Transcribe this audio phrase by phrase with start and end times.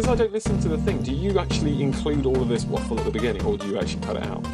[0.00, 2.98] because I don't listen to the thing, do you actually include all of this waffle
[2.98, 4.46] at the beginning, or do you actually cut it out?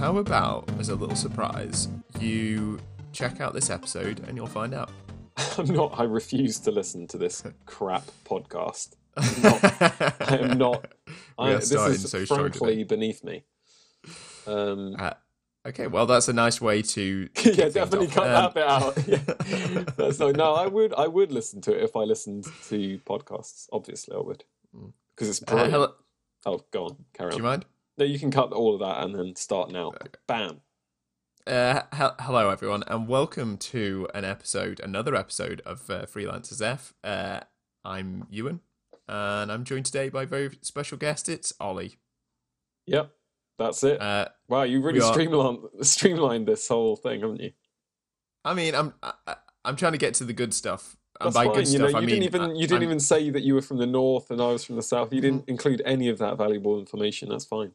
[0.00, 1.86] How about, as a little surprise,
[2.18, 2.80] you
[3.12, 4.90] check out this episode and you'll find out.
[5.56, 6.00] I'm not.
[6.00, 8.96] I refuse to listen to this crap podcast.
[9.16, 10.20] I'm not.
[10.28, 10.86] I am not.
[11.38, 13.44] I, this is so frankly beneath me.
[14.48, 15.14] Um, Uh,
[15.64, 17.28] okay, well, that's a nice way to.
[17.44, 18.14] yeah, definitely off.
[18.14, 19.06] cut Um, that bit out.
[19.06, 19.84] Yeah.
[19.96, 20.92] That's no, I would.
[20.94, 23.68] I would listen to it if I listened to podcasts.
[23.72, 25.72] Obviously, I would because it's uh, brilliant.
[25.72, 25.94] hello,
[26.46, 27.38] Oh, go on, carry do on.
[27.42, 27.64] you mind?
[27.98, 29.92] No, you can cut all of that and then start now.
[30.26, 30.60] Bam.
[31.46, 36.92] Uh, he- hello, everyone, and welcome to an episode, another episode of uh, Freelancers F.
[37.02, 37.40] Uh,
[37.84, 38.60] I'm Ewan,
[39.08, 41.28] and I'm joined today by a very special guest.
[41.28, 41.96] It's Ollie.
[42.86, 43.10] Yep,
[43.58, 44.00] that's it.
[44.00, 47.52] Uh, wow, you really are- streamlined streamlined this whole thing, haven't you?
[48.44, 51.34] I mean, I'm I, I- I'm trying to get to the good stuff, and That's
[51.34, 51.54] by fine.
[51.54, 53.42] good you know, stuff, I you mean didn't even you didn't I'm- even say that
[53.42, 55.12] you were from the north and I was from the south.
[55.12, 57.28] You didn't include any of that valuable information.
[57.28, 57.72] That's fine.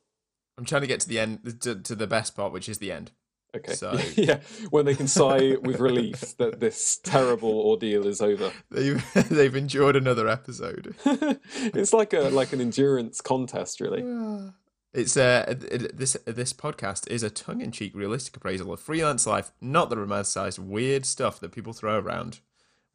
[0.58, 2.92] I'm trying to get to the end, to, to the best part, which is the
[2.92, 3.12] end.
[3.56, 3.74] Okay.
[3.74, 8.52] So- yeah, when they can sigh with relief that this terrible ordeal is over.
[8.72, 10.96] They've they've enjoyed another episode.
[11.06, 14.04] it's like a like an endurance contest, really.
[14.96, 15.56] It's uh
[15.92, 21.08] this this podcast is a tongue-in-cheek, realistic appraisal of freelance life, not the romanticized weird
[21.08, 22.42] stuff that people throw around.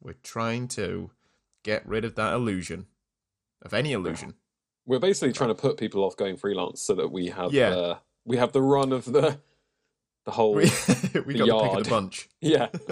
[0.01, 1.11] We're trying to
[1.63, 2.87] get rid of that illusion,
[3.61, 4.35] of any illusion.
[4.85, 7.69] We're basically trying to put people off going freelance so that we have Yeah.
[7.69, 9.39] uh, we have the run of the
[10.25, 10.63] the whole We
[11.25, 12.29] we got the pick of the bunch.
[12.41, 12.67] yeah.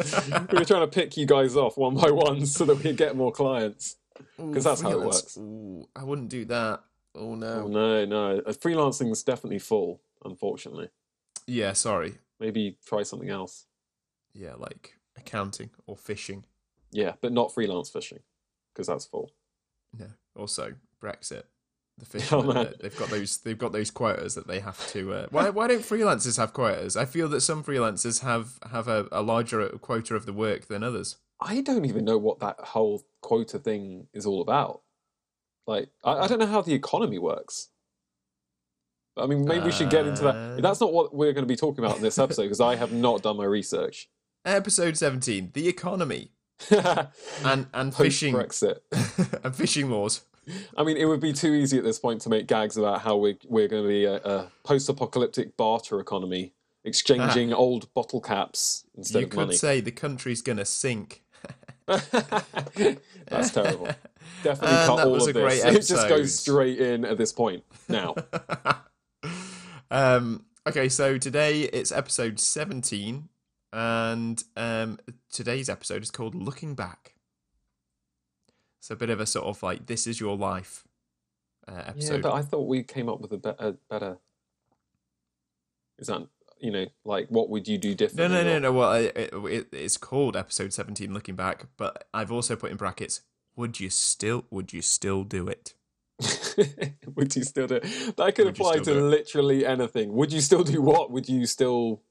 [0.52, 3.16] we were trying to pick you guys off one by one so that we get
[3.16, 3.96] more clients
[4.38, 5.38] because that's how it works.
[5.38, 6.82] Ooh, I wouldn't do that.
[7.16, 7.68] Oh Oh, no.
[7.68, 10.02] no, no, Uh, freelancing's definitely full.
[10.24, 10.90] Unfortunately,
[11.48, 12.18] Yeah, sorry.
[12.40, 13.66] maybe try something else.
[14.34, 16.46] Yeah, like accounting or fishing.
[16.92, 18.20] Yeah, but not freelance fishing
[18.74, 19.32] because that's full.
[19.98, 20.08] No.
[20.36, 21.44] Also, Brexit.
[21.98, 22.74] The Oh, fishermen, man.
[22.80, 23.38] they've got those.
[23.40, 25.14] They've got those quotas that they have to.
[25.14, 25.50] Uh, why?
[25.50, 26.96] Why don't freelancers have quotas?
[26.96, 30.84] I feel that some freelancers have have a, a larger quota of the work than
[30.84, 31.18] others.
[31.42, 34.82] I don't even know what that whole quota thing is all about.
[35.66, 37.70] Like, I, I don't know how the economy works.
[39.18, 40.36] I mean, maybe we should get into that.
[40.36, 40.62] Uh.
[40.62, 42.92] That's not what we're going to be talking about in this episode because I have
[42.94, 44.08] not done my research.
[44.46, 46.32] Episode seventeen: the economy
[46.72, 48.80] and and fishing Brexit.
[49.44, 50.22] and fishing laws.
[50.78, 53.18] I mean, it would be too easy at this point to make gags about how
[53.18, 56.54] we're we're going to be a, a post-apocalyptic barter economy,
[56.86, 59.48] exchanging old bottle caps instead you of money.
[59.48, 61.24] You could say the country's gonna sink.
[61.86, 63.90] That's terrible.
[64.44, 65.64] Definitely And cut all of this.
[65.66, 68.16] It just goes straight in at this point now.
[69.92, 73.30] um, okay, so today it's episode 17,
[73.72, 75.00] and um,
[75.32, 77.16] today's episode is called Looking Back.
[78.80, 80.88] It's a bit of a sort of like, this is your life
[81.68, 84.18] uh, yeah, but I thought we came up with a, be- a better.
[86.00, 86.28] Is that
[86.60, 88.38] you know like what would you do no, differently?
[88.38, 88.72] no, no, or- no.
[88.72, 93.22] Well, it, it, it's called episode 17, Looking Back, but I've also put in brackets,
[93.56, 95.74] would you still, would you still do it?
[97.16, 98.16] would you still do it?
[98.16, 100.14] That could Would apply to literally anything.
[100.14, 101.12] Would you still do what?
[101.12, 102.02] Would you still,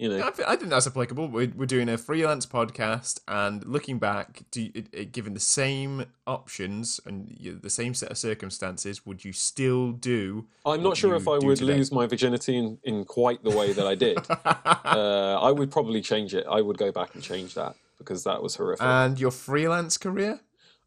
[0.00, 0.26] you know?
[0.26, 1.28] I, thi- I think that's applicable.
[1.28, 5.40] We're, we're doing a freelance podcast, and looking back, do you, it, it, given the
[5.40, 10.46] same options and you, the same set of circumstances, would you still do?
[10.64, 11.76] I'm not sure if I would today?
[11.76, 14.18] lose my virginity in, in quite the way that I did.
[14.44, 16.46] uh, I would probably change it.
[16.50, 18.82] I would go back and change that because that was horrific.
[18.82, 20.40] and your freelance career?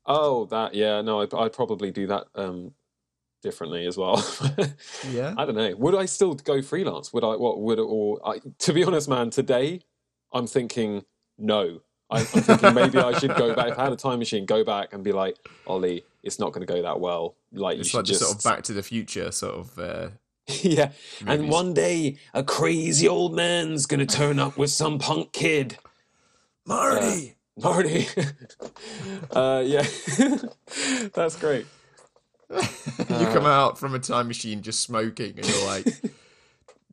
[0.06, 2.74] oh, that yeah, no, I'd, I'd probably do that um,
[3.44, 4.26] differently as well.
[5.12, 5.36] Yeah.
[5.38, 5.76] I don't know.
[5.76, 7.12] Would I still go freelance?
[7.14, 7.36] Would I?
[7.36, 7.82] What would it?
[7.82, 9.82] all, I, to be honest, man, today
[10.32, 11.04] I'm thinking
[11.38, 11.82] no.
[12.10, 13.70] I'm, I'm thinking maybe I should go back.
[13.70, 15.38] If I had a time machine, go back and be like,
[15.68, 17.36] Ollie, it's not going to go that well.
[17.52, 19.80] Like you It's should like just sort of Back to the Future sort of.
[19.80, 20.10] Uh,
[20.62, 20.92] yeah.
[21.28, 25.78] And one day, a crazy old man's going to turn up with some punk kid.
[26.66, 27.36] Marty.
[27.62, 28.08] Marty.
[29.32, 29.86] uh, yeah,
[31.14, 31.66] that's great.
[33.00, 35.88] you come out from a time machine just smoking, and you're like,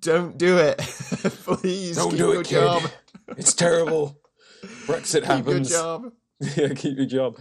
[0.00, 1.96] "Don't do it, please.
[1.96, 2.92] Don't keep do it, your kid.
[3.36, 4.18] It's terrible.
[4.86, 5.70] Brexit Keep your happens.
[5.70, 6.12] job."
[6.56, 7.38] yeah, keep your job.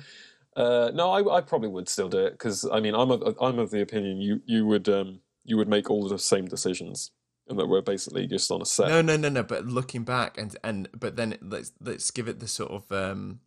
[0.56, 3.60] Uh, no, I, I probably would still do it because I mean I'm of, I'm
[3.60, 7.12] of the opinion you you would um, you would make all the same decisions
[7.50, 8.90] and that we're basically just on a set.
[8.90, 9.44] No, no, no, no.
[9.44, 13.40] But looking back, and and but then let's let's give it the sort of um,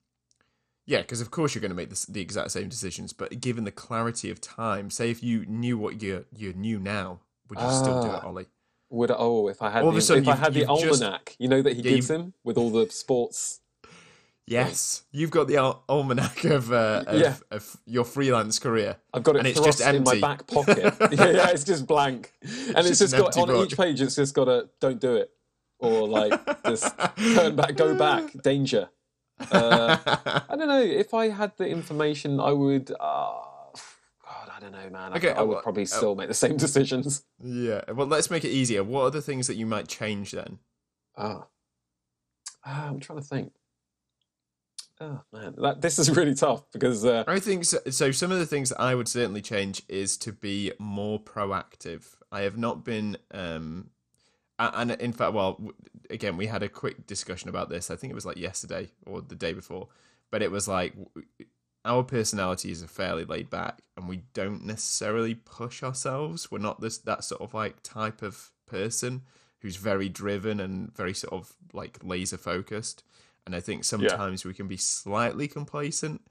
[0.87, 3.13] yeah, because of course you're going to make the, the exact same decisions.
[3.13, 7.21] But given the clarity of time, say if you knew what you you knew now,
[7.49, 8.27] would you still do it, Ah.
[8.27, 8.47] Ollie?
[8.91, 11.03] Would oh if I had All of a sudden if I had the you've just-
[11.03, 13.61] almanac, you know that he Yeah, gives him with all the sports.
[14.47, 17.37] Yes, you've got the al- almanac of, uh, of, Yeah.
[17.53, 18.97] of your freelance career.
[19.15, 20.79] I've got it And it's just in my back pocket.
[21.01, 23.67] yeah, yeah, it's just blank, and it's, just just an got empty on book.
[23.73, 24.01] each page.
[24.01, 25.31] It's just got a "Don't do it"
[25.79, 26.33] or like
[26.67, 26.93] just
[27.35, 28.89] turn back, go back, danger.
[29.51, 29.97] Uh,
[30.49, 30.81] I don't know.
[30.83, 32.91] If I had the information, I would.
[32.93, 33.41] Uh,
[34.25, 35.13] God, I don't know, man.
[35.13, 37.25] I, Okay, I would well, uh, probably still make the same decisions.
[37.43, 37.83] yeah.
[37.93, 38.85] Well, let's make it easier.
[38.85, 40.59] What are the things that you might change then?
[41.17, 41.47] Ah,
[42.65, 43.53] Ah, I'm trying to think.
[45.01, 48.13] Oh man, that, this is really tough because uh, I think so, so.
[48.13, 52.15] Some of the things that I would certainly change is to be more proactive.
[52.31, 53.91] I have not been, um,
[54.59, 55.61] and in fact, well,
[56.11, 57.91] again, we had a quick discussion about this.
[57.91, 59.89] I think it was like yesterday or the day before,
[60.31, 60.95] but it was like
[61.85, 66.51] our personalities are fairly laid back, and we don't necessarily push ourselves.
[66.51, 69.23] We're not this that sort of like type of person
[69.61, 73.05] who's very driven and very sort of like laser focused.
[73.47, 76.23] And I think sometimes we can be slightly complacent.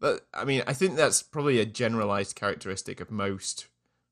[0.00, 3.66] But I mean, I think that's probably a generalized characteristic of most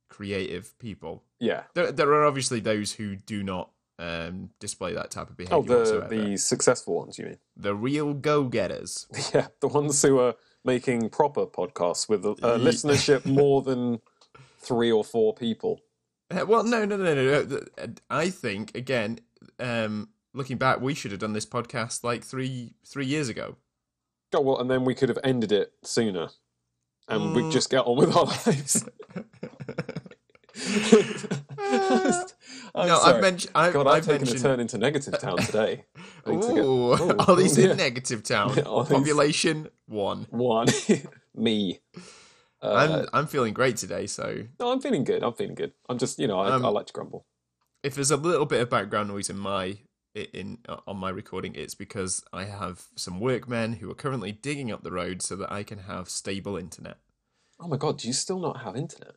[0.08, 1.22] creative people.
[1.40, 1.64] yeah.
[1.74, 5.62] There, there are obviously those who do not um, display that type of behavior Oh,
[5.62, 6.08] the whatsoever.
[6.08, 7.38] the successful ones, you mean?
[7.56, 9.06] the real go-getters.
[9.34, 14.00] Yeah, the ones who are making proper podcasts with a, a listenership more than
[14.58, 15.80] three or four people.
[16.30, 17.60] Uh, Well, no, no, no, no, no.
[17.78, 19.20] Uh, I think again,
[19.60, 23.56] um, looking back, we should have done this podcast like three three years ago.
[24.34, 26.28] Oh well, and then we could have ended it sooner,
[27.08, 27.52] and we'd Mm.
[27.52, 28.84] just get on with our lives.
[32.74, 33.14] I'm no, sorry.
[33.14, 33.52] I've mentioned.
[33.54, 34.38] I've, God, I've I've taken mentioned.
[34.40, 35.84] a turn into negative town today.
[36.26, 37.70] I need to get- Ooh, Ooh, Ollie's yeah.
[37.70, 38.54] in negative town.
[38.54, 40.26] Population one.
[40.30, 40.66] One,
[41.34, 41.80] me.
[42.62, 44.06] Uh, I'm I'm feeling great today.
[44.06, 45.22] So no, I'm feeling good.
[45.22, 45.72] I'm feeling good.
[45.88, 47.26] I'm just, you know, I, Um, I like to grumble.
[47.82, 49.78] if there's a little bit of background noise in my
[50.14, 54.82] in on my recording, it's because I have some workmen who are currently digging up
[54.82, 56.96] the road so that I can have stable internet.
[57.60, 59.15] Oh my god, do you still not have internet?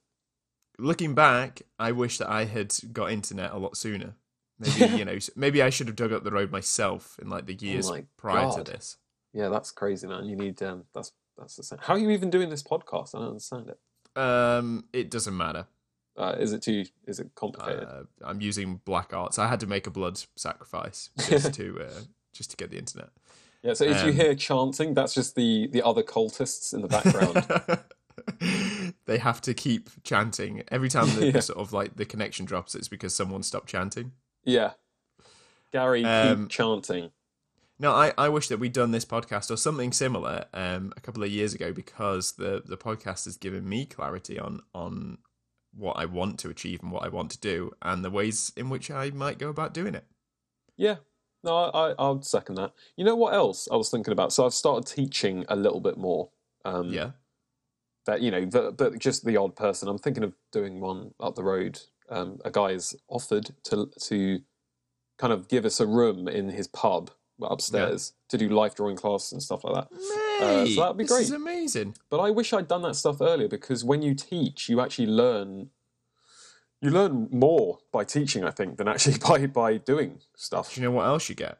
[0.79, 4.15] Looking back, I wish that I had got internet a lot sooner.
[4.59, 7.53] Maybe you know, maybe I should have dug up the road myself in like the
[7.53, 8.65] years Oh prior God.
[8.65, 8.97] to this.
[9.33, 10.25] Yeah, that's crazy, man.
[10.25, 11.79] You need um, that's that's the same.
[11.81, 13.15] How are you even doing this podcast?
[13.15, 14.19] I don't understand it.
[14.19, 15.67] Um, it doesn't matter.
[16.17, 16.85] Uh, is it too?
[17.07, 17.87] Is it complicated?
[17.87, 19.39] Uh, I'm using black arts.
[19.39, 22.01] I had to make a blood sacrifice just to uh,
[22.33, 23.09] just to get the internet.
[23.63, 23.73] yeah.
[23.73, 27.79] So if you um, hear chanting, that's just the the other cultists in the background.
[29.09, 31.31] they have to keep chanting every time the, Yeah.
[31.31, 32.75] the sort of like the connection drops.
[32.75, 34.11] It's because someone stopped chanting.
[34.45, 34.71] yeah.
[35.71, 37.11] Gary, Um, keep chanting.
[37.77, 41.23] No, I, I wish that we'd done this podcast or something similar um, a couple
[41.23, 45.19] of years ago because the, the podcast has given me clarity on on
[45.75, 48.69] what I want to achieve and what I want to do and the ways in
[48.69, 50.05] which I might go about doing it.
[50.75, 50.97] Yeah.
[51.43, 52.73] No, I, I I'll second that.
[52.97, 54.33] You know what else I was thinking about?
[54.33, 56.31] So I've started teaching a little bit more.
[56.65, 57.11] Um, Yeah.
[58.09, 59.87] That you know, but, but just the odd person.
[59.87, 61.79] I'm thinking of doing one up the road.
[62.09, 64.39] Um, a guy has offered to to
[65.17, 67.11] kind of give us a room in his pub
[67.41, 69.87] upstairs to do life drawing classes and stuff like that.
[70.41, 71.19] Uh, so that'd be great.
[71.19, 71.95] this is amazing.
[72.09, 75.69] But I wish I'd done that stuff earlier because when you teach, you actually learn.
[76.81, 80.73] You learn more by teaching, I think, than actually by by doing stuff.
[80.73, 81.59] Do you know what else you get?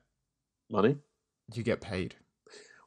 [0.69, 0.97] Money.
[1.53, 2.15] You get paid.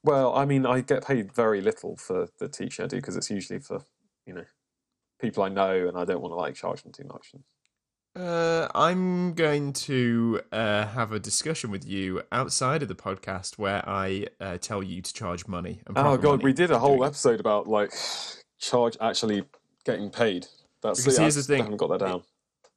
[0.04, 3.30] Well, I mean, I get paid very little for the teaching I do because it's
[3.30, 3.84] usually for
[4.26, 4.44] you know
[5.20, 7.32] people I know, and I don't want to like charge them too much.
[8.14, 13.88] Uh, I'm going to uh, have a discussion with you outside of the podcast where
[13.88, 15.80] I uh, tell you to charge money.
[15.86, 17.06] And Oh god, money we did a whole it.
[17.06, 17.92] episode about like
[18.58, 19.44] charge actually
[19.84, 20.46] getting paid.
[20.82, 22.22] That's Because yeah, here's the thing: I haven't got that down.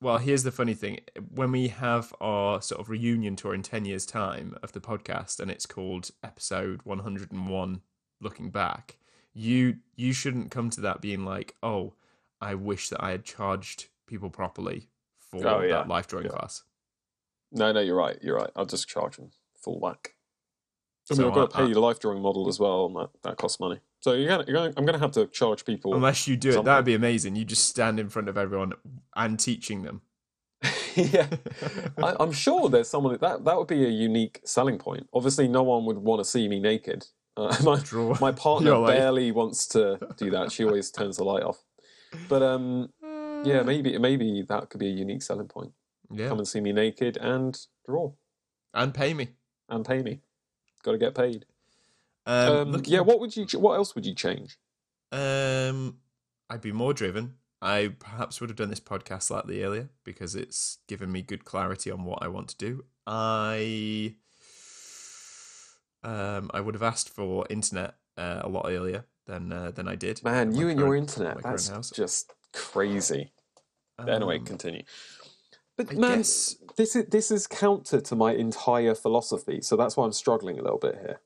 [0.02, 1.00] Well, here's the funny thing:
[1.34, 5.40] when we have our sort of reunion tour in ten years' time of the podcast,
[5.40, 7.82] and it's called episode 101,
[8.22, 8.98] looking back,
[9.34, 11.94] you you shouldn't come to that being like, oh,
[12.42, 16.32] I wish that I had charged people properly for Oh, yeah, that life drawing yeah.
[16.32, 16.64] class.
[17.52, 18.18] No, no, you're right.
[18.22, 18.50] You're right.
[18.56, 20.16] I'll just charge them full whack.
[21.10, 23.10] I mean, So I've got to pay the life drawing model as well, and that,
[23.24, 23.80] that costs money.
[24.02, 25.96] So you're gonna, you're gonna, I'm going to have to charge people.
[25.96, 27.36] Unless you do it, that'd be amazing.
[27.36, 28.74] You just stand in front of everyone
[29.16, 30.02] and teaching them.
[30.96, 31.28] yeah,
[32.02, 35.08] I, I'm sure there's someone that that would be a unique selling point.
[35.14, 37.06] Obviously, no one would want to see me naked.
[37.38, 38.16] Uh, my, Draw.
[38.22, 40.54] my partner barely wants to do that.
[40.54, 41.66] She always turns the light off.
[42.30, 42.94] But um,
[43.44, 45.74] yeah, maybe maybe that could be a unique selling point.
[46.10, 48.14] yeah, Come and see me naked and draw
[48.74, 49.32] and pay me.
[49.68, 50.22] and pay me.
[50.82, 51.46] Got to get paid.
[52.26, 53.46] Um, Um, yeah, what would you?
[53.60, 54.58] What else would you change?
[55.12, 55.98] Um,
[56.50, 57.36] I'd be more driven.
[57.62, 61.90] I perhaps would have done this podcast slightly earlier because it's given me good clarity
[61.90, 62.86] on what I want to do.
[63.08, 64.16] I
[66.04, 69.96] um, I would have asked for internet uh, a lot earlier than uh, than I
[69.96, 70.24] did.
[70.24, 73.32] Man, you and your internet that's just crazy.
[74.00, 74.84] anyway, Um, continue.
[75.78, 79.98] But I man, guess this is this is counter to my entire philosophy, so that's
[79.98, 81.20] why I'm struggling a little bit here.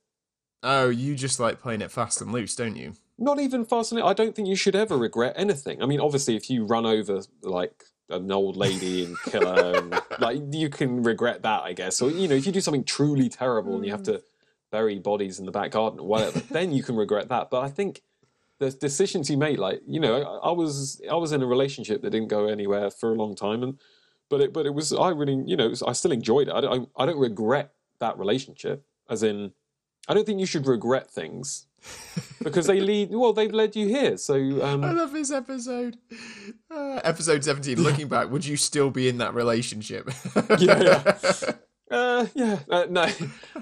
[0.62, 2.94] Oh, you just like playing it fast and loose, don't you?
[3.18, 4.10] Not even fast and loose.
[4.10, 5.82] I don't think you should ever regret anything.
[5.82, 10.02] I mean, obviously, if you run over like an old lady and kill her, and,
[10.20, 12.02] like you can regret that, I guess.
[12.02, 14.24] Or you know, if you do something truly terrible and you have to mm.
[14.72, 17.50] bury bodies in the back garden or whatever, then you can regret that.
[17.50, 18.02] But I think
[18.60, 22.02] the decisions you make, like you know, I, I was I was in a relationship
[22.02, 23.80] that didn't go anywhere for a long time, and
[24.30, 26.54] but it but it was I really you know was- I still enjoyed it.
[26.54, 29.54] I don't I, I don't regret that relationship, as in.
[30.08, 31.68] I don't think you should regret things
[32.44, 33.10] because they lead.
[33.12, 34.18] Well, they've led you here.
[34.18, 35.98] So I um, love this episode.
[36.72, 37.82] Uh, episode 17.
[37.82, 40.10] Looking back, would you still be in that relationship?
[40.60, 41.20] Yeah, yeah.
[41.92, 43.08] uh, yeah, uh, no,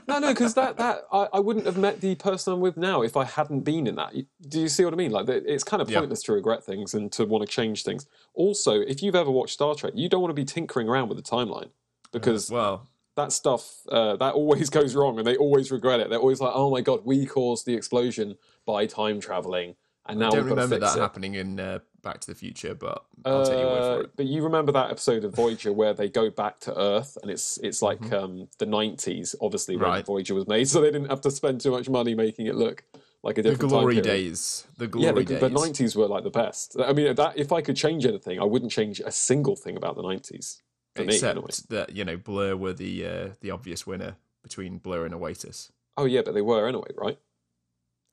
[0.08, 3.01] no, no, because that that I, I wouldn't have met the person I'm with now
[3.01, 4.13] if I hadn't been in that.
[4.48, 5.12] Do you see what I mean?
[5.12, 6.00] Like it's kind of Yeah.
[6.00, 8.06] pointless to regret things and to want to change things.
[8.34, 11.17] Also, if you've ever watched Star Trek, you don't want to be tinkering around with
[11.17, 11.70] the timeline
[12.12, 12.88] because well,
[13.18, 16.10] that stuff uh, that always goes wrong and they always regret it.
[16.10, 19.76] They're always like, "Oh my god, we caused the explosion by time traveling."
[20.08, 21.02] And now I don't remember that it.
[21.02, 24.06] happening in uh, Back to the Future, but I'll uh, take your word for it.
[24.06, 27.30] Uh, but you remember that episode of Voyager where they go back to Earth, and
[27.30, 28.16] it's it's like mm-hmm.
[28.16, 30.06] um, the '90s, obviously when right.
[30.06, 32.84] Voyager was made, so they didn't have to spend too much money making it look
[33.24, 34.66] like a different the glory days.
[34.78, 35.40] The glory yeah, the, days.
[35.42, 36.78] The '90s were like the best.
[36.80, 39.98] I mean, that if I could change anything, I wouldn't change a single thing about
[39.98, 40.62] the '90s.
[41.00, 45.13] Except me, that you know Blur were the uh, the obvious winner between Blur and
[45.13, 45.72] Oasis.
[45.96, 47.18] Oh yeah, but they were anyway, right?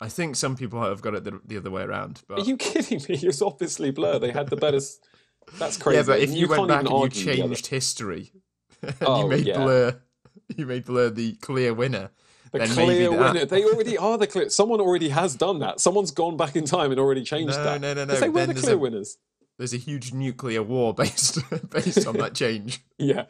[0.01, 2.23] I think some people have got it the, the other way around.
[2.29, 2.41] But...
[2.41, 3.17] Are you kidding me?
[3.17, 4.19] It's obviously Blur.
[4.19, 4.81] They had the better.
[5.59, 5.97] That's crazy.
[5.99, 8.33] Yeah, but if you, you went back and you changed history,
[8.83, 9.59] and oh, you made yeah.
[9.59, 10.01] Blur,
[10.57, 12.11] you made Blur the clear winner.
[12.53, 13.45] The then clear winner.
[13.45, 14.49] They already are the clear.
[14.49, 15.81] Someone already has done that.
[15.81, 17.81] Someone's gone back in time and already changed no, that.
[17.81, 18.15] No, no, no.
[18.15, 18.21] no.
[18.21, 19.17] They were the clear a, winners.
[19.59, 21.39] There's a huge nuclear war based
[21.71, 22.81] based on that change.
[22.99, 23.25] Yeah.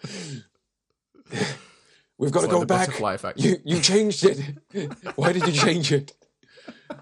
[2.19, 3.35] We've got It's to like go back.
[3.37, 4.39] You you changed it.
[5.17, 6.13] Why did you change it?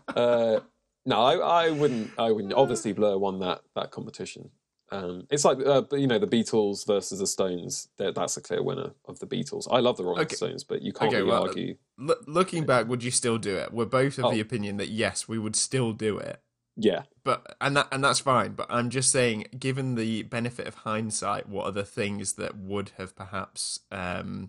[0.08, 0.60] Uh,
[1.04, 2.12] no, I, I wouldn't.
[2.18, 2.54] I wouldn't.
[2.54, 4.50] Obviously, Blur won that that competition.
[4.90, 7.88] Um, it's like uh, you know the Beatles versus the Stones.
[7.98, 9.66] That that's a clear winner of the Beatles.
[9.70, 10.36] I love the Rolling Okay.
[10.36, 11.76] Stones, but you can't Okay, really well, argue.
[12.00, 13.72] L- looking back, would you still do it?
[13.72, 14.30] We're both of Oh.
[14.30, 16.40] the opinion that yes, we would still do it.
[16.76, 18.52] Yeah, But and that and that's fine.
[18.52, 22.92] But I'm just saying, given the benefit of hindsight, what are the things that would
[22.96, 24.48] have perhaps um,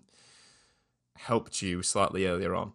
[1.16, 2.72] helped you slightly earlier on?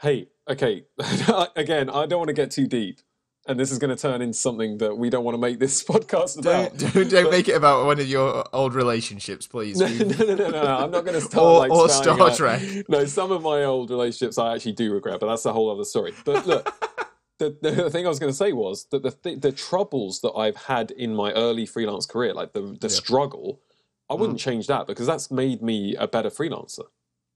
[0.00, 0.84] Hey, okay.
[1.56, 3.00] Again, I don't want to get too deep,
[3.48, 5.82] and this is going to turn into something that we don't want to make this
[5.92, 6.76] podcast about.
[6.78, 9.78] Don't don't, don't make it about one of your old relationships, please.
[9.80, 10.62] No, no, no, no, no.
[10.62, 12.62] I'm not going to start Or- like or Star out- Trek.
[12.88, 15.84] No, some of my old relationships I actually do regret, but that's a whole other
[15.84, 16.14] story.
[16.24, 16.72] But look,
[17.38, 20.32] the, the thing I was going to say was that the th- the troubles that
[20.32, 23.60] I've had in my early freelance career, like the the struggle,
[24.10, 24.18] I Mm.
[24.20, 26.84] wouldn't change that because that's made me a better freelancer.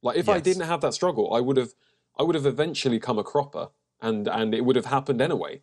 [0.03, 1.75] Like if I didn't have that struggle, I would have
[2.19, 5.63] I would have eventually come a cropper, and and it would have happened anyway.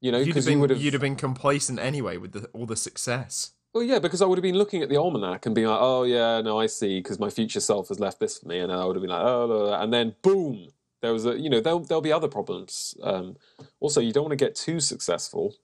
[0.00, 2.32] You know, You'd have, because been, you would have you'd have been complacent anyway with
[2.32, 3.52] the, all the success.
[3.72, 6.04] Well, yeah, because I would have been looking at the almanac and being like, "Oh,
[6.04, 8.84] yeah, no, I see," because my future self has left this for me, and I
[8.84, 10.68] would have been like, "Oh," blah, blah," and then boom,
[11.02, 12.94] there was a, you know, there'll there'll be other problems.
[13.02, 13.36] Um,
[13.80, 15.54] also, you don't want to get too successful.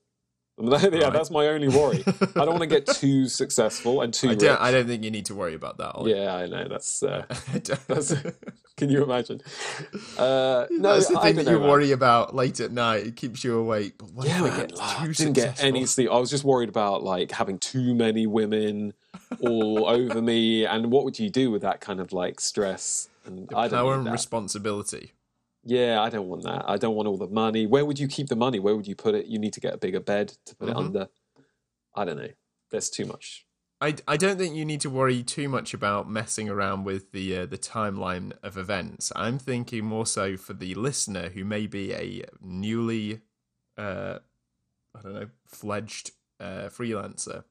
[0.61, 1.11] yeah, Right.
[1.11, 2.03] that's my only worry.
[2.05, 5.09] I don't want to get too successful and too I don't, I don't think you
[5.09, 5.93] need to worry about that.
[5.95, 6.13] Ollie.
[6.13, 6.67] Yeah, I know.
[6.67, 7.01] That's.
[7.01, 7.25] Uh,
[7.87, 8.13] that's
[8.77, 9.41] can you imagine?
[10.15, 11.69] Uh, no, That's the thing that you know, man.
[11.69, 13.07] worry about late at night.
[13.07, 13.95] It keeps you awake.
[13.97, 16.11] But what Yeah, if I get like, I too didn't get any sleep.
[16.11, 18.93] I was just worried about like having too many women
[19.41, 23.09] all over me, and what would you do with that kind of like stress?
[23.25, 24.11] And I don't power and that.
[24.11, 25.13] responsibility.
[25.63, 26.65] Yeah, I don't want that.
[26.67, 27.65] I don't want all the money.
[27.65, 28.59] Where would you keep the money?
[28.59, 29.27] Where would you put it?
[29.27, 30.71] You need to get a bigger bed to put Mhm.
[30.71, 31.09] it under.
[31.95, 32.29] I don't know.
[32.71, 33.45] There's too much.
[33.79, 37.37] I, I don't think you need to worry too much about messing around with the
[37.39, 39.11] uh, the timeline of events.
[39.15, 43.21] I'm thinking more so for the listener who may be a newly,
[43.77, 44.19] uh,
[44.95, 47.43] I don't know, fledged uh, freelancer.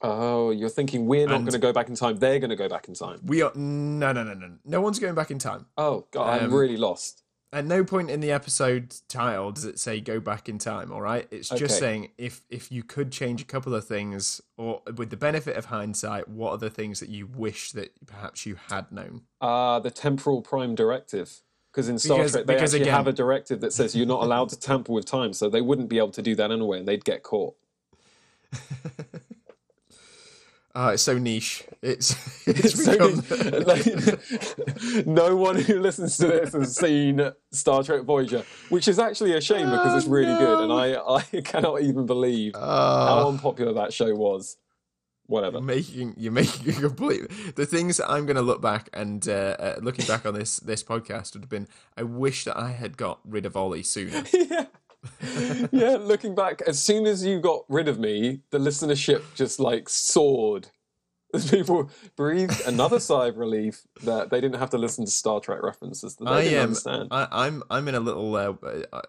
[0.00, 2.16] Oh, you're thinking we're not And- going to go back in time.
[2.18, 3.20] They're going to go back in time.
[3.24, 5.66] We are no no no no no one's going back in time.
[5.76, 7.22] Oh God, I'm Um, really lost.
[7.50, 10.92] At no point in the episode title does it say go back in time.
[10.92, 11.72] All right, it's just Okay.
[11.80, 15.64] saying if if you could change a couple of things, or with the benefit of
[15.64, 19.22] hindsight, what are the things that you wish that perhaps you had known?
[19.40, 21.40] Ah, the temporal prime directive.
[21.72, 24.06] Because in Star Because- Trek, they because actually again- have a directive that says you're
[24.06, 26.78] not allowed to tamper with time, so they wouldn't be able to do that anyway,
[26.80, 27.56] and they'd get caught.
[30.80, 31.64] Oh, it's so niche.
[31.82, 32.12] It's
[32.46, 38.02] It's it's so become like, no one who listens to this has seen Star Trek
[38.02, 40.72] Voyager, which is actually a shame because it's Oh, really good, and.
[40.72, 44.56] I, I cannot even believe how Oh, unpopular that show was.
[45.26, 45.56] Whatever.
[45.58, 47.22] you're making you're making a complete.
[47.56, 50.58] The things that I'm going to look back and uh, uh, looking back on this
[50.60, 51.66] this podcast would have been.
[51.98, 54.24] I wish that I had got rid of Ollie sooner.
[54.32, 54.66] yeah.
[55.72, 59.88] yeah, looking back, as soon as you got rid of me, the listenership just like
[59.88, 60.68] soared.
[61.34, 65.40] As people breathed another sigh of relief that they didn't have to listen to Star
[65.40, 66.62] Trek references that they I didn't am.
[66.68, 67.08] understand.
[67.10, 67.62] I, I'm.
[67.68, 68.54] I'm in a little uh,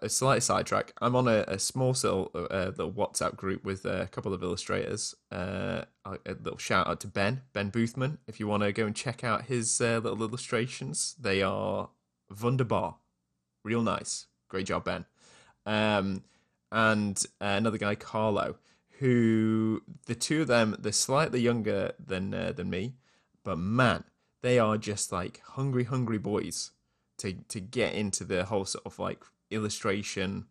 [0.02, 0.92] a slight sidetrack.
[1.00, 5.14] I'm on a, a small little, uh, little WhatsApp group with a couple of illustrators.
[5.32, 8.18] Uh, a a little shout out to Ben Ben Boothman.
[8.26, 11.88] If you want to go and check out his uh, little illustrations, they are
[12.42, 12.96] wunderbar,
[13.64, 14.26] real nice.
[14.50, 15.06] Great job, Ben.
[15.66, 16.24] Um,
[16.72, 18.56] and uh, another guy, Carlo,
[18.98, 22.94] who the two of them they're slightly younger than uh, than me,
[23.44, 24.04] but man,
[24.42, 26.70] they are just like hungry, hungry boys
[27.18, 30.46] to to get into the whole sort of like illustration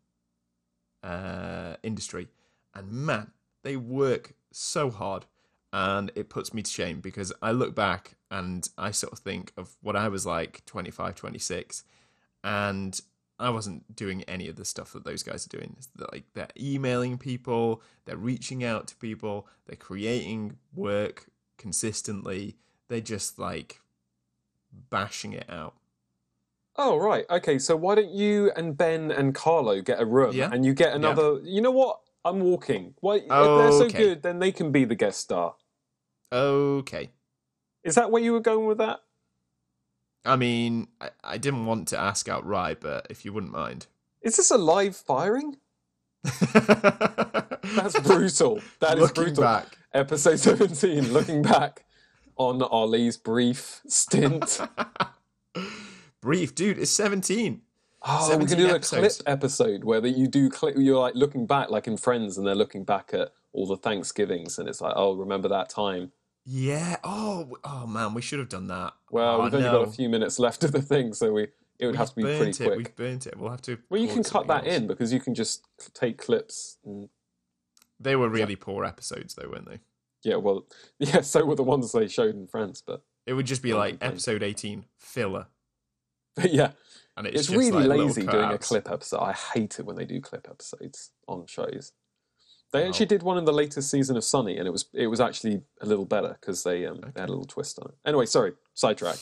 [1.03, 2.27] uh, industry.
[2.73, 3.31] And man,
[3.63, 5.25] they work so hard,
[5.71, 9.53] and it puts me to shame because I look back and I sort of think
[9.57, 11.83] of what I was like 25, 26,
[12.43, 12.99] and
[13.39, 15.75] I wasn't doing any of the stuff that those guys are doing.
[15.77, 21.27] It's like they're emailing people, they're reaching out to people, they're creating work
[21.58, 22.58] consistently.
[22.89, 23.81] They're just like
[24.89, 25.75] bashing it out.
[26.75, 27.60] Oh right, okay.
[27.60, 30.50] So why don't you and Ben and Carlo get a room, Yeah.
[30.51, 31.39] and you get another?
[31.43, 32.00] You know what?
[32.25, 32.93] I'm walking.
[33.00, 33.15] Why?
[33.17, 33.98] if they're so Okay.
[33.98, 35.55] good, then they can be the guest star.
[36.31, 37.10] Okay.
[37.84, 39.00] Is that where you were going with that?
[40.25, 43.88] I mean, I, I didn't want to ask outright, but if you wouldn't mind.
[44.21, 45.57] Is this a live firing?
[46.23, 48.61] That's brutal.
[48.81, 49.43] That is Looking brutal.
[49.43, 49.77] back.
[49.93, 51.85] Episode 17, looking back
[52.35, 54.59] on Ollie's brief stint.
[56.21, 57.61] Brief, dude, it's 17.
[58.01, 59.17] Oh, we can 17 do a episodes.
[59.17, 60.75] clip episode where that you do clip.
[60.77, 64.59] You're like looking back, like in Friends, and they're looking back at all the Thanksgivings,
[64.59, 66.11] and it's like, oh, remember that time?
[66.51, 66.98] Yeah.
[67.03, 68.94] Oh, oh man, we should have done that.
[69.12, 69.83] Well, oh, we've only no.
[69.83, 71.44] got a few minutes left of the thing, so we
[71.77, 72.68] it would We've have to be pretty it.
[72.68, 72.77] quick.
[72.77, 73.38] We've burnt it.
[73.38, 73.77] We'll have to.
[73.90, 74.75] Well, you can cut that else.
[74.75, 76.77] in because you can just take clips.
[76.83, 77.07] And,
[78.00, 79.79] They were really poor episodes, though, weren't they?
[80.24, 80.66] yeah, well,
[81.00, 81.22] yeah.
[81.22, 84.42] So were the ones they showed in Friends, but, It would just be like episode
[84.42, 85.48] 18 filler,
[86.35, 86.72] but yeah,
[87.16, 89.20] and it's, it's, just really like lazy doing a clip episode.
[89.20, 91.94] I hate it when they do clip episodes on shows.
[92.72, 95.20] They actually did one in the latest season of Sunny, and it was it was
[95.20, 97.96] actually a little better because they um, they had a little twist on it.
[98.05, 99.18] Anyway, sorry, sidetrack.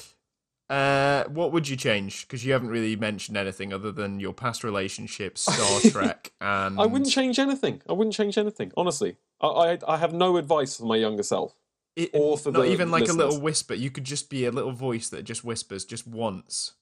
[0.69, 2.27] Uh, what would you change?
[2.27, 6.85] Because you haven't really mentioned anything other than your past relationships, Star Trek, and I
[6.85, 7.81] wouldn't change anything.
[7.87, 8.73] I wouldn't change anything.
[8.75, 11.55] Honestly, I I, I have no advice for my younger self.
[11.95, 13.73] It, or for not even like a little whisper.
[13.73, 16.73] You could just be a little voice that just whispers just once,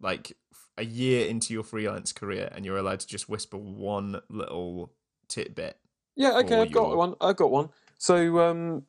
[0.00, 0.36] like
[0.76, 4.92] a year into your freelance career, and you're allowed to just whisper one little
[5.28, 5.78] tidbit.
[6.16, 7.14] Yeah, okay, I've got your- one.
[7.20, 7.70] I've got one.
[7.98, 8.84] So, um,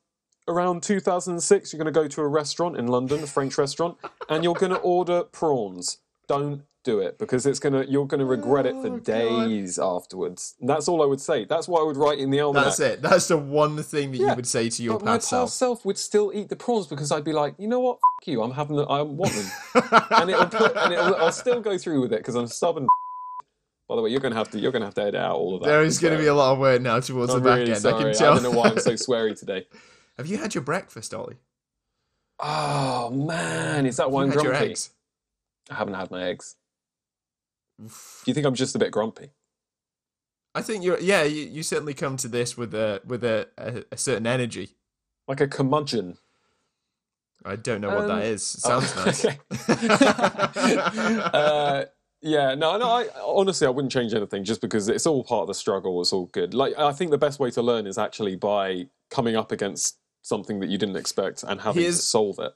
[0.48, 3.98] around 2006, you're going to go to a restaurant in London, a French restaurant,
[4.30, 5.98] and you're going to order prawns.
[6.28, 9.04] Don't do it because it's gonna you're gonna regret it Oh, for God.
[9.04, 10.56] days afterwards.
[10.60, 11.46] And that's all I would say.
[11.46, 12.66] That's what I would write in the almanac.
[12.70, 13.02] That's it.
[13.04, 15.50] That's the one thing that Yeah, you would say to your But past self.
[15.52, 18.42] self would still eat the prawns because I'd be like, you know what, F- you,
[18.42, 19.52] I'm having, the, I want them,
[20.12, 22.88] and it'll put, and it'll, I'll still go through with it because I'm stubborn.
[23.92, 25.64] By the way, you're gonna have to, you're gonna have to edit out all of
[25.64, 25.68] that.
[25.68, 27.74] there is going to be a lot of word now towards I'm the back really
[27.74, 27.82] end.
[27.82, 27.96] sorry.
[27.96, 28.32] I can tell.
[28.32, 29.68] I don't know why I'm so sweary today.
[30.16, 31.36] Have you had your breakfast, Ollie?
[32.40, 34.70] Oh man, is that Have why you I'm had your grumpy?
[34.72, 34.92] eggs?
[35.70, 36.56] I haven't had my eggs.
[37.78, 37.90] Do
[38.28, 39.32] you think I'm just a bit grumpy?
[40.56, 40.98] I think you're.
[41.02, 44.70] Yeah, you, you certainly come to this with a with a, a, a certain energy.
[45.28, 46.18] Like a curmudgeon?
[47.44, 48.46] I don't know what Um, that is.
[48.46, 49.26] Sounds Oh, nice.
[49.26, 49.38] okay.
[51.34, 51.86] uh,
[52.22, 52.88] yeah, no, no.
[52.88, 56.00] I honestly, I wouldn't change anything just because it's all part of the struggle.
[56.02, 56.54] It's all good.
[56.54, 60.60] Like I think the best way to learn is actually by coming up against something
[60.60, 62.54] that you didn't expect and having Here's- to solve it.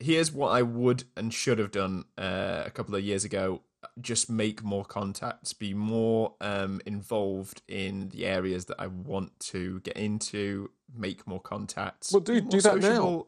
[0.00, 3.62] Here's what I would and should have done uh, a couple of years ago.
[4.00, 9.80] Just make more contacts, be more um, involved in the areas that I want to
[9.80, 12.12] get into, make more contacts.
[12.12, 13.26] Well, do- do that now.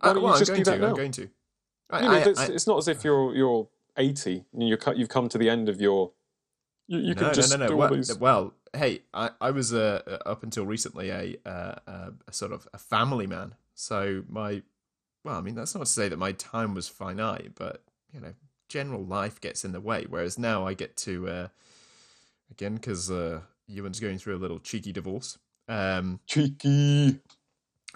[0.00, 0.84] Why Uh, don't you well, I'm just going do that to.
[0.84, 0.94] I'm now?
[0.96, 1.28] going to.
[1.90, 4.78] I, You know, I- it's, I- it's not as if you're you're 80 and you're
[4.78, 6.12] cut- you've come to the end of your.
[6.86, 7.76] You, you no, can just no, no, no.
[7.76, 8.18] Well, these.
[8.18, 12.66] well, hey, I, I was uh, up until recently a, uh, uh, a sort of
[12.72, 13.54] a family man.
[13.74, 14.62] So my,
[15.24, 18.32] well, I mean, that's not to say that my time was finite, but you know,
[18.68, 20.06] general life gets in the way.
[20.08, 21.48] Whereas now I get to, uh,
[22.50, 25.38] again, because uh, Ewan's going through a little cheeky divorce.
[25.68, 27.20] Um, Cheeky.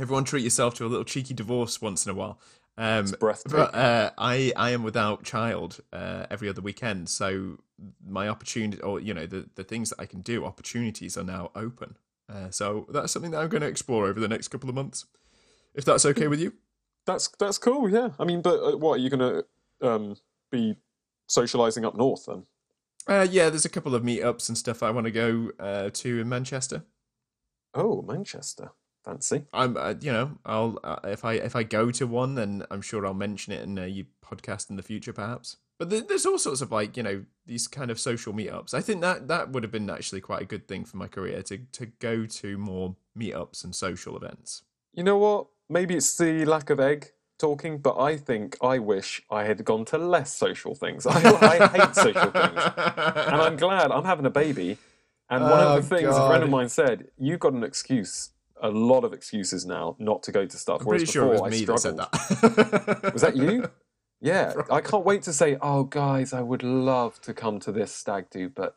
[0.01, 2.39] Everyone treat yourself to a little cheeky divorce once in a while.
[2.79, 3.59] Um, breathtaking.
[3.59, 7.59] but uh, I I am without child uh, every other weekend, so
[8.05, 11.51] my opportunity, or you know, the the things that I can do, opportunities are now
[11.55, 11.97] open.
[12.33, 15.05] Uh, so that's something that I'm going to explore over the next couple of months,
[15.75, 16.55] if that's okay with you.
[17.05, 17.91] That's that's cool.
[17.91, 18.11] Yeah.
[18.19, 19.43] I mean, but uh, what are you gonna
[19.83, 20.17] um,
[20.51, 20.77] be
[21.27, 22.45] socializing up north then?
[23.09, 26.21] Uh, yeah, there's a couple of meetups and stuff I want to go uh, to
[26.21, 26.85] in Manchester.
[27.75, 28.71] Oh, Manchester.
[29.05, 29.45] Fancy.
[29.53, 32.83] I'm, uh, you know, I'll uh, if I if I go to one, then I'm
[32.83, 35.57] sure I'll mention it in a you podcast in the future, perhaps.
[35.79, 38.75] But th- there's all sorts of like you know these kind of social meetups.
[38.75, 41.43] I think that that would have been actually quite a good thing for my career
[41.43, 44.63] to to go to more meetups and social events.
[44.95, 45.47] You know what?
[45.69, 49.85] Maybe it's the lack of egg talking, but I think I wish I had gone
[49.87, 51.07] to less social things.
[51.11, 54.79] I, I hate social things, and I'm glad I'm having a baby.
[55.31, 58.31] And one Oh, of the things a friend of mine said, you've got an excuse,
[58.63, 60.81] a lot of excuses now, not to go to stuff.
[60.81, 63.13] I'm whereas pretty sure it before was I me that said that.
[63.13, 63.69] Was that you?
[64.25, 67.93] Yeah, I can't wait to say, oh, guys, I would love to come to this
[67.93, 68.77] stag do, but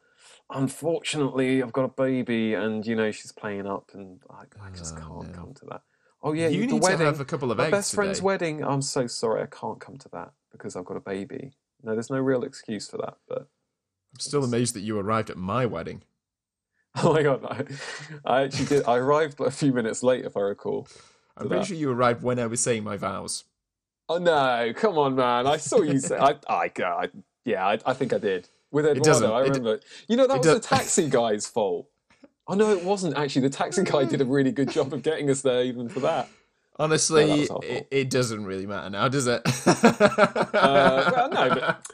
[0.50, 4.96] unfortunately, I've got a baby and, you know, she's playing up and I, I just
[4.98, 5.34] Oh, can't no.
[5.40, 5.82] come to that.
[6.24, 6.98] Oh, yeah, you the need wedding.
[7.00, 7.96] to have a couple of My eggs best today.
[7.98, 8.64] friend's wedding.
[8.64, 11.52] I'm so sorry, I can't come to that because I've got a baby.
[11.84, 13.42] No, there's no real excuse for that, but
[14.14, 16.02] I'm still amazed that you arrived at my wedding.
[17.04, 17.64] oh my god, I,
[18.26, 18.86] I actually did.
[18.86, 20.88] I arrived a few minutes late, if I recall.
[21.38, 21.68] I'm pretty that.
[21.68, 23.44] sure you arrived when I was saying my vows.
[24.08, 25.48] Oh no, come on, man!
[25.48, 26.18] I saw you say.
[26.18, 27.10] I, I, I
[27.44, 29.34] yeah, I, I think I did with Eduardo.
[29.34, 29.80] I it- remember.
[30.08, 31.88] you know, that it was the taxi guy's fault.
[32.48, 33.42] Oh no, it wasn't actually.
[33.44, 36.30] The taxi guy did a really good job of getting us there, even for that.
[36.78, 39.42] Honestly, No, that it, it doesn't really matter now, does it?
[40.56, 41.92] Uh, well, no, but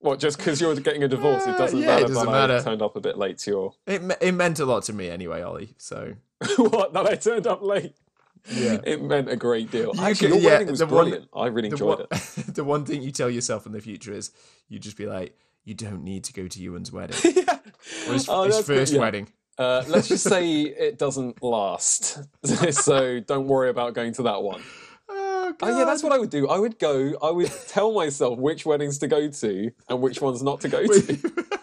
[0.00, 0.18] what?
[0.20, 2.06] Just because you're getting a divorce, it doesn't Yeah, it matter.
[2.08, 2.56] doesn't that matter.
[2.56, 3.72] I turned up a bit late to your.
[3.86, 5.74] it, me- it meant a lot to me anyway, Ollie.
[5.78, 6.14] So
[6.56, 6.92] what?
[6.92, 7.94] That I turned up late.
[8.50, 8.78] yeah.
[8.84, 9.92] It meant a great deal.
[9.94, 11.28] You Actually, could- your yeah, wedding was the one- brilliant.
[11.34, 12.46] I really the enjoyed one, it.
[12.54, 14.30] the one thing you tell yourself in the future is
[14.68, 17.16] you just be like, you don't need to go to Ewan's wedding.
[17.36, 17.58] yeah.
[18.08, 19.00] Or his, Oh, his first yeah.
[19.00, 19.28] wedding.
[19.58, 22.20] Uh, let's just say it doesn't last.
[22.72, 24.62] so don't worry about going to that one.
[25.48, 26.48] Oh, Oh, yeah, that's what I would do.
[26.48, 30.42] I would go, I would tell myself which weddings to go to and which ones
[30.42, 31.18] not to go to.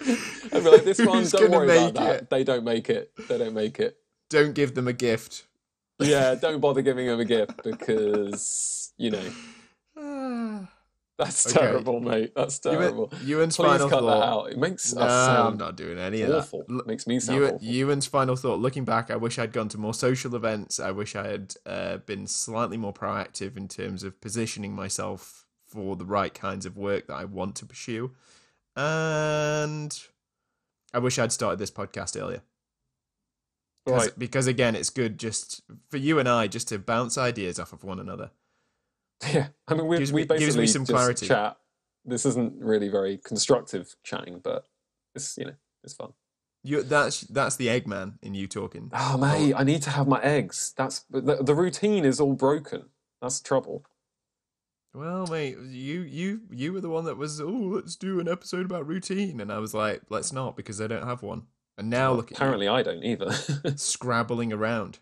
[0.00, 2.14] I'd be like, this one, don't worry about that.
[2.22, 2.30] it?
[2.30, 3.12] They don't make it.
[3.28, 3.96] They don't make it.
[4.30, 5.44] Don't give them a gift.
[6.00, 9.22] Yeah, don't bother giving them a gift because, you know.
[11.18, 11.58] That's Okay.
[11.60, 12.32] terrible, mate.
[12.34, 13.12] That's terrible.
[13.24, 14.20] Ewan's Please final cut thought.
[14.20, 14.50] that out.
[14.52, 16.64] It makes No, us I'm not doing any of that.
[16.70, 17.66] L- makes me sound Ewan, awful.
[17.68, 18.58] Ewan's final thought.
[18.60, 20.80] Looking back, I wish I'd gone to more social events.
[20.80, 25.96] I wish I had uh, been slightly more proactive in terms of positioning myself for
[25.96, 28.12] the right kinds of work that I want to pursue.
[28.76, 29.98] And
[30.92, 32.42] I wish I'd started this podcast earlier.
[33.86, 34.12] Right.
[34.16, 37.82] Because again, it's good just for you and I just to bounce ideas off of
[37.84, 38.30] one another.
[39.32, 41.26] Yeah, I mean, we, Gives we me- gives me basically some just clarity.
[41.28, 41.56] chat.
[42.04, 44.66] This isn't really very constructive chatting, but
[45.14, 45.54] it's you know
[45.84, 46.12] it's fun.
[46.64, 48.90] You that's that's the Eggman in you talking.
[48.92, 50.74] Ah, oh mate, I need to have my eggs.
[50.76, 52.86] That's the, the routine is all broken.
[53.20, 53.84] That's trouble.
[54.94, 58.66] Well, mate, you you you were the one that was oh let's do an episode
[58.66, 61.44] about routine, and I was like let's not because I don't have one.
[61.78, 63.32] And now Well, look at apparently, I don't either.
[63.76, 64.98] scrabbling around.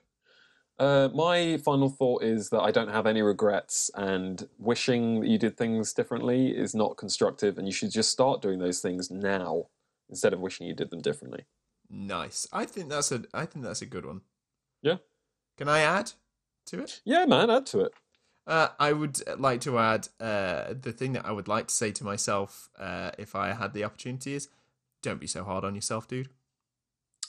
[0.80, 5.38] Uh, my final thought is that I don't have any regrets, and wishing that you
[5.38, 9.66] did things differently is not constructive, and you should just start doing those things now
[10.08, 11.44] instead of wishing you did them differently.
[11.90, 12.48] Nice.
[12.52, 14.22] I think that's a I think that's a good one.
[14.82, 14.96] Yeah.
[15.58, 16.12] Can I add
[16.66, 17.02] to it?
[17.04, 17.92] Yeah, man, add to it.
[18.46, 21.92] Uh, I would like to add uh, the thing that I would like to say
[21.92, 24.48] to myself uh, if I had the opportunity is,
[25.02, 26.30] don't be so hard on yourself, dude.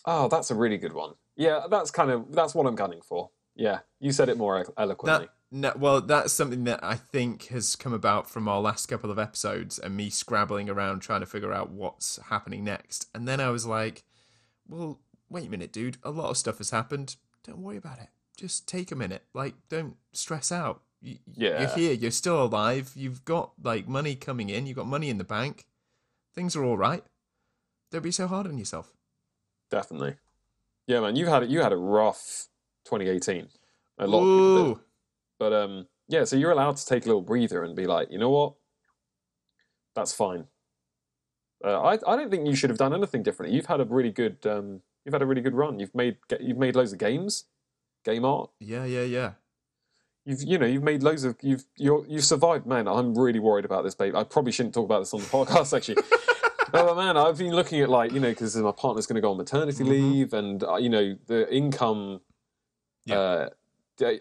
[0.06, 1.16] Oh, that's a really good one.
[1.36, 3.30] Yeah, that's kind of that's what I'm gunning for.
[3.56, 5.26] Yeah, you said it more eloquently.
[5.26, 9.12] That no, well, that's something that I think has come about from our last couple
[9.12, 13.10] of episodes and me scrabbling around trying to figure out what's happening next.
[13.14, 14.06] And then I was like,
[14.66, 15.98] well, wait a minute, dude.
[16.04, 17.18] A lot of stuff has happened.
[17.44, 18.08] Don't worry about it.
[18.38, 19.24] Just take a minute.
[19.34, 20.84] Like, don't stress out.
[21.02, 21.60] You, Yeah.
[21.60, 21.94] You're here.
[21.94, 22.94] You're still alive.
[22.96, 24.68] You've got like money coming in.
[24.68, 25.66] You've got money in the bank.
[26.34, 27.04] Things are all right.
[27.92, 28.94] Don't be so hard on yourself.
[29.70, 30.16] Definitely.
[30.88, 31.50] Yeah, man, you had it.
[31.50, 32.48] You had a rough
[32.86, 33.48] 2018.
[34.00, 34.84] A lot of people did.
[35.40, 38.18] But um, yeah, so you're allowed to take a little breather and be like, you
[38.18, 38.54] know what?
[39.96, 40.46] That's fine.
[41.64, 43.56] Uh, I I don't think you should have done anything differently.
[43.56, 45.80] You've had a really good um, you've had a really good run.
[45.80, 47.46] You've made you've made loads of games,
[48.04, 48.50] game art.
[48.60, 49.32] Yeah, yeah, yeah.
[50.26, 52.66] You've you know you've made loads of you've you're you've survived.
[52.66, 54.16] Man, I'm really worried about this, babe.
[54.16, 55.98] I probably shouldn't talk about this on the podcast actually.
[56.74, 59.22] No, but man, I've been looking at like you know because my partner's going to
[59.22, 59.90] go on maternity Mhm.
[59.90, 62.22] leave, and uh, you know the income
[63.06, 63.18] Yeah.
[63.20, 63.50] Uh,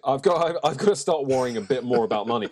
[0.04, 2.48] I've got I've got to start worrying a bit more about money.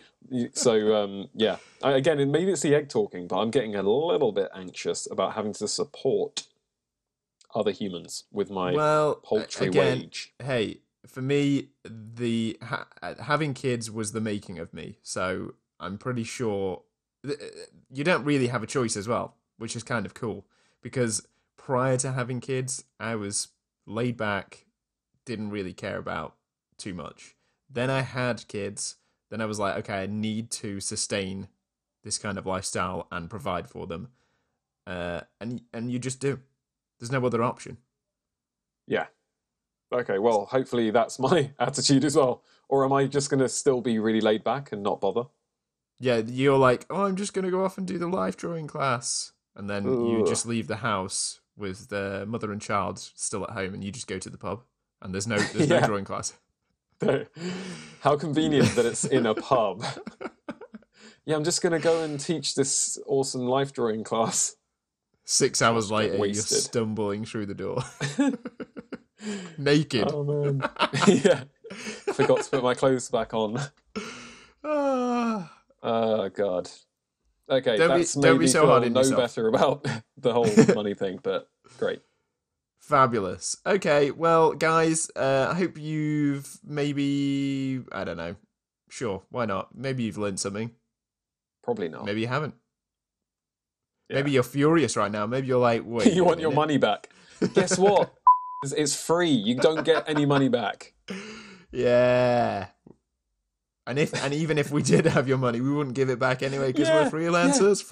[0.53, 4.33] So um, yeah, I- again, maybe it's the egg talking, but I'm getting a little
[4.33, 6.47] bit anxious about having to support
[7.55, 10.33] other humans with my well, paltry again, wage.
[10.43, 12.87] hey, for me, the ha-
[13.21, 14.99] having kids was the making of me.
[15.03, 16.83] So I'm pretty sure
[17.27, 17.39] th-
[17.91, 20.47] you don't really have a choice as well, which is kind of cool
[20.83, 23.49] because prior to having kids, I was
[23.87, 24.67] laid back,
[25.29, 26.35] didn't really care about
[26.79, 27.37] too much.
[27.71, 28.97] Then I had kids.
[29.31, 31.49] Then I was like, okay, I need to sustain
[32.03, 34.09] this kind of lifestyle and provide for them.
[34.87, 36.41] Uh, and and you just do.
[36.99, 37.77] There's no other option.
[38.87, 39.07] Yeah.
[39.93, 40.19] Okay.
[40.19, 42.43] Well, hopefully that's my attitude as well.
[42.71, 45.25] Or am I just going to still be really laid back and not bother?
[46.01, 49.33] Yeah, you're like, oh, I'm just gonna go off and do the life drawing class,
[49.57, 53.75] and then you just leave the house with the mother and child still at home,
[53.75, 54.63] and you just go to the pub,
[55.03, 55.81] and there's no there's Yeah.
[55.81, 56.35] no drawing class.
[58.01, 59.85] How convenient that it's in a pub.
[61.25, 64.57] Yeah, I'm just going to go and teach this awesome life drawing class.
[65.27, 67.83] Six hours later, you're stumbling through the door,
[69.59, 70.09] naked.
[70.11, 70.63] Oh man.
[71.07, 71.45] yeah.
[72.15, 73.61] Forgot to put my clothes back on.
[74.65, 75.53] Ah.
[75.83, 76.69] Oh god.
[77.49, 79.21] Okay, Don't be- that's be me so hard no yourself.
[79.21, 82.01] better about the whole money thing, but great.
[82.89, 83.55] Fabulous.
[83.67, 88.37] Okay, well, guys, uh, I hope you've maybe I don't know.
[88.89, 89.77] Sure, why not?
[89.77, 90.71] Maybe you've learned something.
[91.63, 92.07] Probably not.
[92.07, 92.55] Maybe you haven't.
[94.09, 94.17] Yeah.
[94.17, 95.27] Maybe you're furious right now.
[95.27, 96.15] Maybe you're like, wait.
[96.15, 97.11] you want your money back.
[97.55, 98.15] Guess what?
[98.65, 99.29] It's- free.
[99.31, 100.95] You don't get any money back.
[101.71, 102.69] Yeah.
[103.87, 106.43] And if and even if we did have your money, we wouldn't give it back
[106.43, 107.83] anyway because Yeah, we're freelancers.
[107.83, 107.91] F-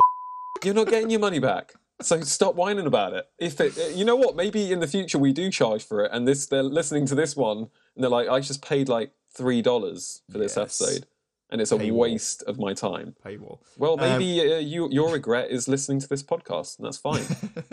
[0.64, 1.74] You're not getting your money back.
[2.02, 3.26] So stop whining about it.
[3.38, 6.28] If it, you know what, maybe in the future we do charge for it, and
[6.28, 7.58] this they're listening to this one,
[7.94, 10.80] and they're like, I just paid like three dollars for this Yes.
[10.80, 11.06] episode,
[11.50, 11.92] and it's a Paywall.
[11.96, 13.14] waste of my time.
[13.24, 13.60] Paywall.
[13.78, 17.24] Well, Um, maybe uh, you, your regret is listening to this podcast, and that's fine.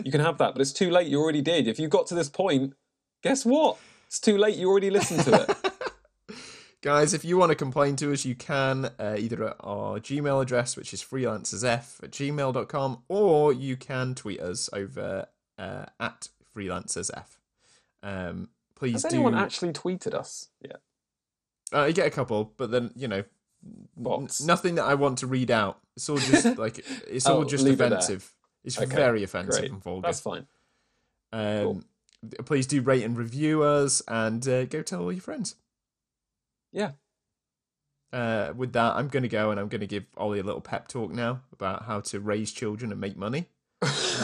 [0.02, 1.06] you can have that, but it's too late.
[1.06, 1.68] You already did.
[1.68, 2.72] If you got to this point,
[3.22, 3.76] guess what?
[4.06, 4.56] It's too late.
[4.56, 5.53] You already listened to it.
[6.84, 10.42] Guys, if you want to complain to us, you can uh, either at our Gmail
[10.42, 15.24] address, which is freelancersf at gmail.com, or you can tweet us over
[15.58, 17.24] uh, at freelancersf.
[18.02, 19.16] Um, please Has do.
[19.16, 20.48] anyone actually tweeted us?
[20.60, 20.76] Yeah.
[21.72, 23.24] Uh, you get a couple, but then, you know,
[23.98, 25.78] n- nothing that I want to read out.
[25.96, 28.30] It's all just like, it's all Oh, just leave it offensive.
[28.62, 29.70] It's Okay, very offensive Great.
[29.70, 30.06] and vulgar.
[30.06, 30.46] That's fine.
[31.32, 31.82] Um, Cool.
[32.44, 35.56] Please do rate and review us and uh, go tell all your friends.
[36.74, 36.90] Yeah.
[38.12, 40.60] Uh, with that, I'm going to go and I'm going to give Ollie a little
[40.60, 43.46] pep talk now about how to raise children and make money.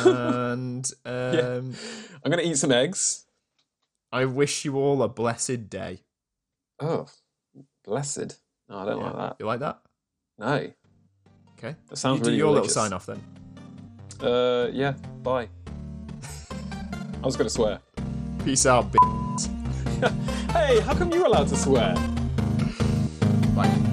[0.04, 1.74] and um,
[2.22, 3.24] I'm going to eat some eggs.
[4.12, 6.00] I wish you all a blessed day.
[6.80, 7.06] Oh,
[7.84, 8.38] blessed.
[8.68, 9.04] No, I don't Yeah.
[9.06, 9.36] like that.
[9.38, 9.80] You like that?
[10.38, 10.70] No.
[11.58, 11.76] Okay.
[11.88, 12.76] That sounds you do really your religious.
[12.76, 13.22] little sign off then.
[14.28, 14.92] Uh, yeah.
[15.22, 15.48] Bye.
[17.22, 17.80] I was going to swear.
[18.44, 18.98] Peace out, b-
[20.52, 21.94] Hey, how come you're allowed to swear?
[23.60, 23.89] Bye.